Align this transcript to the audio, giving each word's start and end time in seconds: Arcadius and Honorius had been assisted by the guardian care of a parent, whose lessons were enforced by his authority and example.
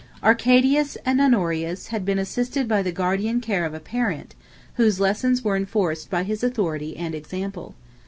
Arcadius 0.23 0.95
and 1.05 1.21
Honorius 1.21 1.89
had 1.89 2.03
been 2.05 2.17
assisted 2.17 2.67
by 2.67 2.81
the 2.81 2.91
guardian 2.91 3.39
care 3.39 3.65
of 3.65 3.75
a 3.75 3.79
parent, 3.79 4.33
whose 4.73 4.99
lessons 4.99 5.43
were 5.43 5.55
enforced 5.55 6.09
by 6.09 6.23
his 6.23 6.43
authority 6.43 6.97
and 6.97 7.13
example. 7.13 7.75